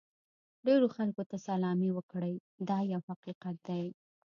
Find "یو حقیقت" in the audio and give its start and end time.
2.91-3.55